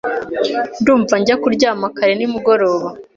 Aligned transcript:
Ndumva 0.81 1.15
njya 1.21 1.35
kuryama 1.41 1.87
kare 1.97 2.13
nimugoroba. 2.15 2.87